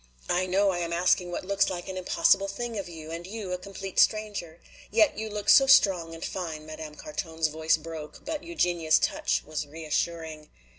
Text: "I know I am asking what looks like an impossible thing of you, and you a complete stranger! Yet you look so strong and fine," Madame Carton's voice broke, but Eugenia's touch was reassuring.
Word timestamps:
"I 0.29 0.47
know 0.47 0.71
I 0.71 0.79
am 0.79 0.91
asking 0.93 1.29
what 1.29 1.45
looks 1.45 1.69
like 1.69 1.87
an 1.87 1.95
impossible 1.95 2.47
thing 2.47 2.75
of 2.79 2.89
you, 2.89 3.11
and 3.11 3.27
you 3.27 3.51
a 3.53 3.59
complete 3.59 3.99
stranger! 3.99 4.59
Yet 4.89 5.15
you 5.15 5.29
look 5.29 5.47
so 5.47 5.67
strong 5.67 6.15
and 6.15 6.25
fine," 6.25 6.65
Madame 6.65 6.95
Carton's 6.95 7.49
voice 7.49 7.77
broke, 7.77 8.25
but 8.25 8.43
Eugenia's 8.43 8.97
touch 8.97 9.43
was 9.45 9.67
reassuring. 9.67 10.49